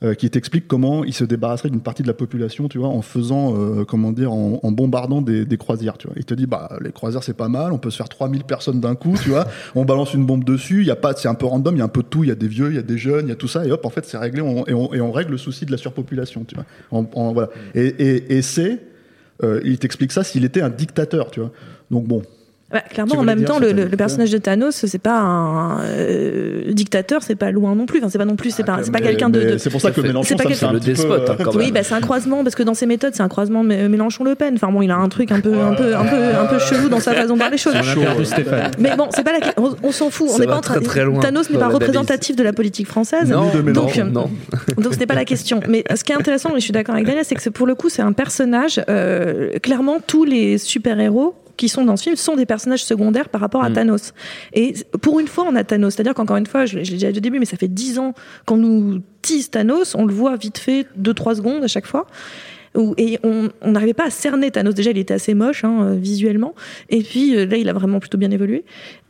[0.03, 3.01] Euh, qui t'explique comment il se débarrasserait d'une partie de la population, tu vois, en
[3.01, 6.15] faisant, euh, comment dire, en, en bombardant des, des croisières, tu vois.
[6.17, 8.81] Il te dit, bah, les croisières, c'est pas mal, on peut se faire 3000 personnes
[8.81, 9.45] d'un coup, tu vois.
[9.75, 11.81] On balance une bombe dessus, il y a pas, c'est un peu random, il y
[11.81, 13.27] a un peu de tout, il y a des vieux, il y a des jeunes,
[13.27, 15.01] il y a tout ça, et hop, en fait, c'est réglé, on- et, on, et
[15.01, 16.65] on règle le souci de la surpopulation, tu vois.
[16.91, 17.49] En- en- voilà.
[17.73, 18.81] Et, et, et c'est,
[19.43, 21.51] euh, il t'explique ça s'il était un dictateur, tu vois.
[21.91, 22.21] Donc bon,
[22.75, 26.73] Bah, clairement, en même dire, temps, c'est le, personnage de Thanos, c'est pas un euh,
[26.73, 27.99] dictateur, c'est pas loin non plus.
[27.99, 29.79] Enfin, c'est pas non plus, c'est pas, c'est pas Ah, quelqu'un de, de- C'est pour
[29.79, 31.73] ça que C'est Mélenchon, pas ça le despote, hein, quand Oui, même.
[31.75, 34.55] bah, c'est un croisement parce que dans ses méthodes, c'est un croisement Mé- Mélenchon-Le Pen.
[34.55, 36.89] Enfin bon, il a un truc un peu, un peu, un peu, un peu chelou
[36.89, 37.73] dans sa façon de voir les choses.
[37.75, 38.71] On a perdu Stéphane.
[38.77, 40.27] Mais bon, c'est pas la, on, on s'en fout.
[40.35, 40.75] On n'est pas en train.
[41.21, 43.29] Thanos n'est pas représentatif de la politique française.
[43.31, 44.29] Non, de donc, non.
[44.77, 45.61] donc c'était pas la question.
[45.69, 47.67] Mais ce qui est intéressant, et je suis d'accord avec Daniel, c'est que c'est- pour
[47.67, 48.81] le coup, c'est un personnage.
[48.89, 53.41] euh, clairement, tous les super-héros qui sont dans ce film sont des personnages secondaires par
[53.41, 53.73] rapport à Mm.
[53.73, 54.13] Thanos.
[54.53, 55.93] Et pour une fois, on a Thanos.
[55.95, 57.67] C'est-à-dire qu'encore une fois, je l'ai je l'ai déjà dit au début, mais ça fait
[57.67, 58.13] dix ans
[58.45, 59.95] qu'on nous tease Thanos.
[59.95, 62.05] On le voit vite fait, deux, trois secondes à chaque fois.
[62.75, 64.73] Où- Et on n'arrivait pas à cerner Thanos.
[64.75, 66.53] Déjà, il était assez moche hein, euh, visuellement.
[66.89, 68.63] Et puis euh, là, il a vraiment plutôt bien évolué.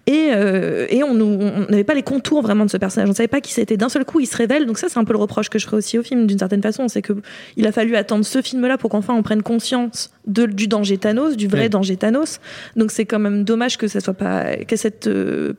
[0.07, 3.09] Et, euh, et on n'avait pas les contours vraiment de ce personnage.
[3.09, 3.75] On ne savait pas qui c'était.
[3.75, 4.67] D'un seul coup, il se révèle.
[4.67, 6.61] Donc ça, c'est un peu le reproche que je ferai aussi au film, d'une certaine
[6.61, 6.87] façon.
[6.87, 7.13] C'est que
[7.57, 11.35] il a fallu attendre ce film-là pour qu'enfin on prenne conscience de, du danger Thanos,
[11.35, 12.39] du vrai danger Thanos.
[12.75, 15.09] Donc c'est quand même dommage que ça soit pas, que cette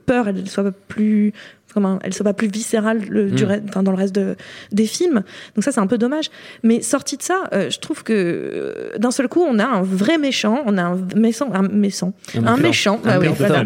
[0.06, 1.32] peur, elle soit pas plus,
[1.76, 3.48] comment, elle soit pas plus viscérale le- du Mm.
[3.48, 4.34] re- enfin, dans le reste de,
[4.72, 5.22] des films.
[5.54, 6.30] Donc ça, c'est un peu dommage.
[6.62, 9.82] Mais sorti de ça, euh, je trouve que euh, d'un seul coup, on a un
[9.82, 13.60] vrai méchant, on a un méchant, un méchant, un, méchant, Un ah oui, voilà,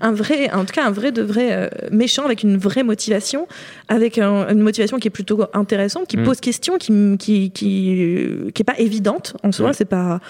[0.00, 3.46] un vrai, en tout cas un vrai de vrai euh, méchant avec une vraie motivation,
[3.88, 6.24] avec un- une motivation qui est plutôt intéressante, qui Mm.
[6.24, 9.72] pose question, qui qui qui qui est pas évidente en soi, Ouais.
[9.74, 10.20] c'est pas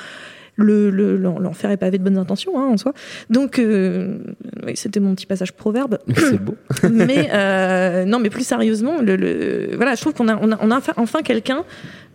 [0.59, 2.93] le le- l'enfer est pavé de bonnes intentions hein, en soi.
[3.31, 4.19] Donc euh,
[4.67, 5.99] oui, c'était mon petit passage proverbe.
[6.17, 6.57] C'est beau.
[6.91, 10.59] mais euh, non, mais plus sérieusement, le, le- voilà, je trouve qu'on a, on a,
[10.61, 11.65] on a enfin, quelqu'un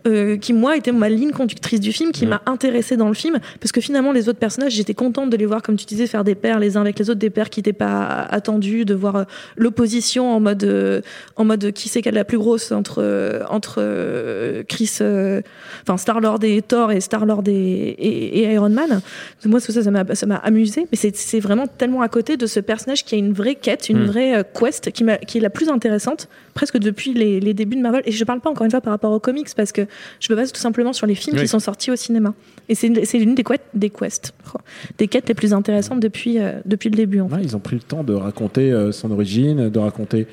[0.06, 3.38] euh, qui moi était ma ligne conductrice du film, qui m'a intéressée dans le film,
[3.58, 6.24] parce que finalement les autres personnages, j'étais contente de les voir, comme tu disais, faire
[6.24, 9.16] des paires les uns avec les autres, des paires qui n'étaient pas attendus, de voir
[9.16, 9.24] euh,
[9.56, 11.00] l'opposition en mode, euh,
[11.36, 15.40] en mode qui c'est a la plus grosse entre euh, entre euh, Chris, euh,
[15.82, 19.00] enfin Star Lord et Thor et Star Lord et, et, et Iron Man.
[19.46, 22.46] Moi ça ça m'a ça m'a amusé, mais c'est c'est vraiment tellement à côté de
[22.46, 24.06] ce personnage qui a une vraie quête, une Mm.
[24.06, 27.76] vraie euh, quest qui m'a qui est la plus intéressante presque depuis les, les débuts
[27.76, 28.02] de Marvel.
[28.06, 29.82] Et je parle pas encore une fois par rapport aux comics parce que
[30.20, 31.42] je me base tout simplement sur les films Oui.
[31.42, 32.34] qui sont sortis au cinéma.
[32.68, 34.58] Et c'est une- c'est l'une des, quêtes- des quests, oh,
[34.98, 37.20] des quêtes les plus intéressantes depuis, euh, depuis le début.
[37.20, 37.42] En fait.
[37.42, 40.26] Ils ont pris le temps de raconter euh, son origine, de raconter.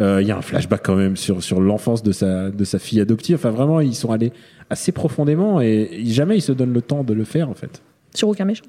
[0.00, 2.78] Euh, Il y a un flashback quand même sur, sur l'enfance de sa, de sa
[2.78, 3.36] fille adoptive.
[3.36, 4.32] Enfin, vraiment, ils sont allés
[4.70, 7.82] assez profondément et jamais ils se donnent le temps de le faire, en fait.
[8.14, 8.64] Sur aucun méchant.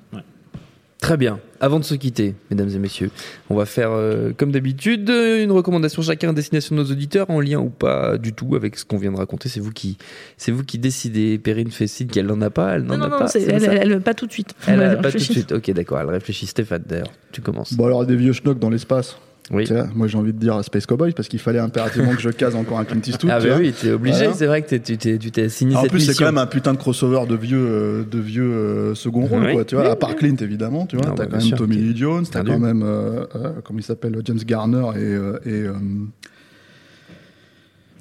[1.01, 1.39] Très bien.
[1.59, 3.11] Avant de se quitter, mesdames et messieurs,
[3.49, 7.41] on va faire euh, comme d'habitude une recommandation chacun à destination de nos auditeurs en
[7.41, 9.49] lien ou pas du tout avec ce qu'on vient de raconter.
[9.49, 9.97] C'est vous qui,
[10.37, 11.37] c'est vous qui décidez.
[11.37, 13.23] Perrine fait signe qu'elle n'en a pas, elle n'en Non, a non, pas.
[13.25, 14.55] non, c'est- c'est elle, ça elle- pas tout de suite.
[14.67, 15.51] Elle a Ouais, pas tout de suite.
[15.51, 15.99] Ok, d'accord.
[15.99, 16.47] Elle réfléchit.
[16.47, 17.73] Stéphane, d'ailleurs, tu commences.
[17.73, 19.17] Bon, alors, des vieux schnocks dans l'espace.
[19.51, 19.65] Oui.
[19.65, 22.55] Vois, moi, j'ai envie de dire Space Cowboy parce qu'il fallait impérativement que je case
[22.55, 23.31] encore un Clint Eastwood.
[23.31, 24.33] Ah bah oui, t'es obligé.
[24.33, 24.97] C'est vrai que t'es- tu
[25.31, 28.03] t'es, assigné En cette plus, c'est quand même un putain de crossover de vieux, euh,
[28.03, 29.53] de vieux euh, second rôle, Oui.
[29.53, 29.63] quoi.
[29.65, 31.05] Tu vois, Oui, à part Clint, évidemment, tu vois.
[31.05, 33.83] T'as bah, quand même sûr, Tommy Lee Jones, t'as quand même, euh, euh, comment il
[33.83, 35.73] s'appelle, James Garner et, euh, et euh,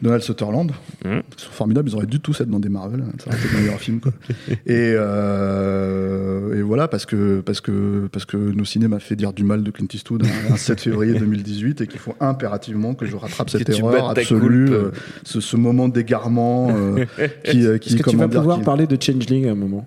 [0.02, 0.72] Donald Sutherland.
[1.04, 3.04] Ils sont formidables, ils auraient dû tous être dans des Marvel.
[3.18, 4.12] Ça aurait été le meilleur film, quoi.
[4.66, 9.32] Et, euh, et voilà, parce que, parce que, parce que nos ciné m'a fait dire
[9.32, 13.06] du mal de Clint Eastwood un, un 7 février 2018 et qu'il faut impérativement que
[13.06, 14.90] je rattrape cette erreur absolue, euh,
[15.24, 17.04] ce, ce moment d'égarement euh,
[17.44, 19.52] qui, euh, qui Est-ce que tu comment vas dire, pouvoir qui- parler de Changeling à
[19.52, 19.86] un moment?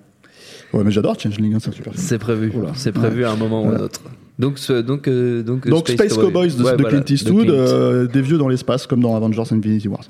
[0.74, 2.06] Ouais, mais j'adore Changeling, hein, c'est un super film.
[2.06, 2.52] C'est prévu.
[2.76, 3.80] C'est prévu à un moment ou Voilà.
[3.82, 4.02] un autre.
[4.40, 7.46] Donc, ce- donc, euh, donc, euh, Donc Space, Cowboys de, Ouais, de voilà, Clint Eastwood,
[7.46, 7.54] Clint.
[7.54, 10.06] euh, des vieux dans l'espace, comme dans Avengers Infinity Wars.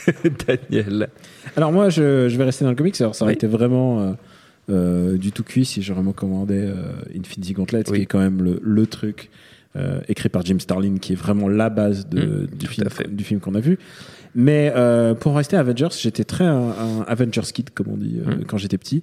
[0.46, 1.08] Daniel.
[1.56, 3.00] Alors moi, je, je vais rester dans le comics.
[3.00, 3.36] Alors ça aurait Oui.
[3.36, 4.12] été vraiment euh,
[4.70, 7.96] euh, du tout cuit si recommandais euh, Infinity Gauntlet, Oui.
[7.98, 9.30] qui est quand même le, le truc
[9.76, 12.90] euh, écrit par Jim Starlin, qui est vraiment la base de, Mm, du, film, à
[12.90, 13.08] fait.
[13.14, 13.78] du film qu'on a vu.
[14.34, 18.18] Mais euh, pour rester à Avengers, j'étais très un, un Avengers kid, comme on dit,
[18.26, 18.44] euh, Mm.
[18.46, 19.02] quand j'étais petit.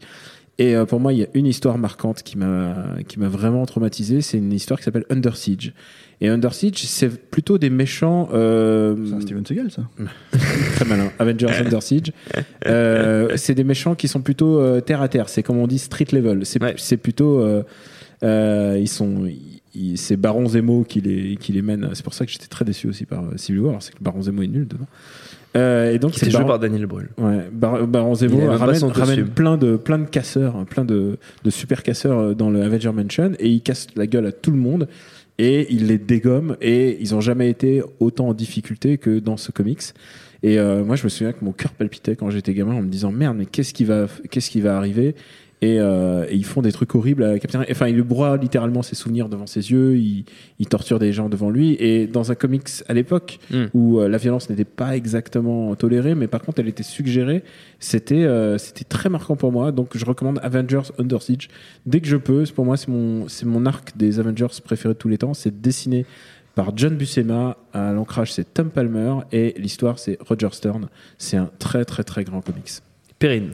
[0.60, 2.76] Et euh, pour moi, il y a une histoire marquante qui m'a
[3.08, 4.20] qui m'a vraiment traumatisé.
[4.22, 5.74] C'est une histoire qui s'appelle Under Siege.
[6.22, 8.28] Et Under Siege, c'est plutôt des méchants.
[8.34, 9.84] euh, C'est un Steven Seagal, ça.
[10.76, 11.12] Très malin.
[11.18, 12.12] Avengers Under Siege.
[12.68, 15.30] Euh, c'est des méchants qui sont plutôt euh, terre à terre.
[15.30, 16.46] C'est comme on dit street level.
[16.46, 16.76] C'est Ouais.
[16.78, 17.40] c'est plutôt.
[17.40, 17.64] euh,
[18.24, 19.30] euh, ils sont.
[19.96, 21.90] c'est Baron Zemo qui les, qui les mène.
[21.94, 23.82] C'est pour ça que j'étais très déçu aussi par Civil War.
[23.82, 24.88] C'est que Baron Zemo est nul dedans.
[25.58, 27.10] Euh, et donc c'est joué Baron- par Daniel Brühl.
[27.18, 27.88] Ouais, Bar-
[29.00, 32.62] ramène, plein de plein de casseurs, hein, plein de, de super casseurs euh, dans le
[32.62, 34.88] Avenger Mansion et il casse la gueule à tout le monde
[35.40, 39.52] et il les dégomme et ils ont jamais été autant en difficulté que dans ce
[39.52, 39.82] comics.
[40.44, 42.88] Et euh, moi, je me souviens que mon cœur palpitait quand j'étais gamin en me
[42.88, 45.16] disant merde, mais qu'est-ce qui va qu'est-ce qui va arriver?
[45.62, 47.66] Et, euh, et ils font des trucs horribles à Captain.
[47.70, 49.98] Enfin, il broie littéralement ses souvenirs devant ses yeux.
[49.98, 50.24] Il,
[50.58, 51.76] il torture des gens devant lui.
[51.80, 53.66] Et dans un comics à l'époque Mm.
[53.74, 57.44] où euh, la violence n'était pas exactement tolérée, mais par contre elle était suggérée,
[57.80, 59.72] c'était euh, c'était très marquant pour moi.
[59.72, 61.50] Donc je recommande Avengers Under Siege
[61.86, 62.44] dès que je peux.
[62.56, 65.34] Pour moi, c'est mon mon arc des Avengers préféré de tous les temps.
[65.34, 66.06] C'est dessiné
[66.56, 67.58] par John Buscema.
[67.74, 70.88] À l'ancrage, c'est Tom Palmer et l'histoire, c'est Roger Stern.
[71.18, 72.70] C'est un très très très grand comics.
[73.18, 73.52] Perrine.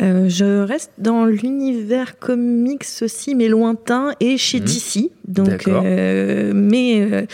[0.00, 4.60] Euh, je reste dans l'univers comics aussi, mais lointain et chez.
[4.60, 5.10] DC.
[5.26, 7.26] Donc, euh, mais euh,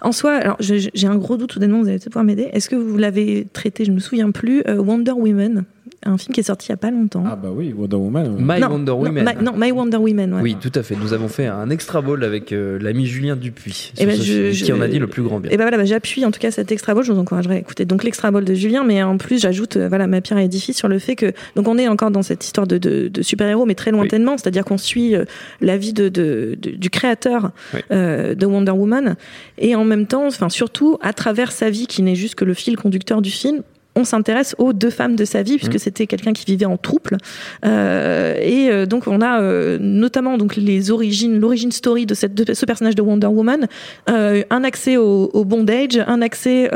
[0.00, 2.48] en soi, alors j'ai un gros doute, soudainement, vous allez peut-être pouvoir m'aider.
[2.52, 5.64] Est-ce que vous l'avez traité, je me souviens plus, Wonder Woman,
[6.06, 7.24] un film qui est sorti il y a pas longtemps.
[7.26, 8.36] Ah bah oui, Wonder Woman.
[8.38, 9.24] My non, Wonder non, Woman.
[9.38, 10.34] My, non, My Wonder Woman.
[10.34, 10.42] ouais.
[10.42, 10.96] Oui, tout à fait.
[10.96, 14.32] Nous avons fait un extra ball avec euh, l'ami Julien Dupuis, Eh ben, ce je-
[14.32, 15.50] film, je- qui en a dit le plus grand bien.
[15.50, 17.04] Et ben voilà, bah, j'appuie en tout cas cet extra ball.
[17.04, 19.88] Je vous encouragerais à écouter donc l'extra ball de Julien, mais en plus j'ajoute euh,
[19.88, 22.44] voilà ma pierre à édifice sur le fait que donc on est encore dans cette
[22.44, 25.24] histoire de, de, de super héros, mais très lointainement, c'est-à-dire qu'on suit euh,
[25.60, 27.80] la vie de, de- de- du créateur Oui.
[27.90, 29.16] euh, de Wonder Woman
[29.58, 32.54] et en même temps, enfin surtout à travers sa vie qui n'est juste que le
[32.54, 33.62] fil conducteur du film.
[33.96, 35.78] On s'intéresse aux deux femmes de sa vie puisque Mhm.
[35.78, 37.18] c'était quelqu'un qui vivait en trouble.
[37.64, 42.34] Euh, et euh, donc on a euh, notamment donc les origines, l'origine story de, cette,
[42.34, 43.66] de ce personnage de Wonder Woman,
[44.10, 46.70] euh, un accès au, au bondage, un accès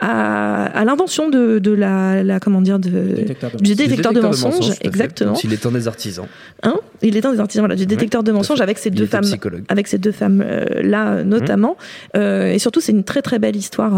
[0.00, 4.20] à, à l'invention de, de la, la comment dire de, détecteur de du détecteur de
[4.20, 5.32] mensonges, exactement.
[5.32, 6.26] Donc, il est un des artisans.
[6.62, 6.76] Hein?
[7.02, 9.24] Il est un des artisans voilà, du détecteur de mensonges avec ces deux femmes
[9.68, 10.44] avec ces deux femmes
[10.82, 11.76] là notamment.
[12.16, 13.92] Euh, et surtout c'est une très très belle histoire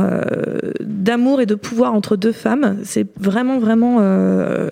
[0.80, 2.49] d'amour et de pouvoir entre deux femmes
[2.84, 4.68] c'est vraiment vraiment euh,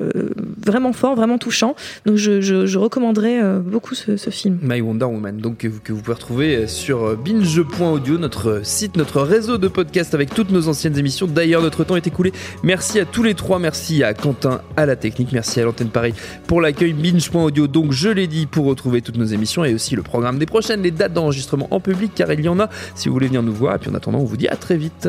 [0.64, 1.75] vraiment fort vraiment touchant
[2.07, 5.69] donc je, je, je recommanderais euh, beaucoup ce, ce film My Wonder Woman, donc que,
[5.69, 10.51] vous- que vous pouvez retrouver sur binge.audio, notre site, notre réseau de podcasts avec toutes
[10.51, 11.27] nos anciennes émissions.
[11.27, 12.33] D'ailleurs, notre temps est écoulé.
[12.62, 16.14] Merci à tous les trois, merci à Quentin, à la technique, merci à l'antenne Paris
[16.47, 17.67] pour l'accueil binge.audio.
[17.67, 20.83] Donc, je l'ai dit, pour retrouver toutes nos émissions et aussi le programme des prochaines,
[20.83, 23.55] les dates d'enregistrement en public, car il y en a si vous voulez venir nous
[23.55, 23.77] voir.
[23.77, 25.09] Et puis en attendant, on vous dit à très vite.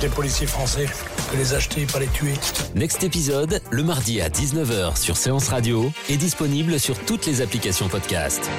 [0.00, 0.86] Des policiers français,
[1.30, 2.34] peut les acheter, pas les tuer.
[2.74, 7.88] Next épisode, le mardi à 19h sur Séance Radio est disponible sur toutes les applications
[7.88, 8.50] podcast.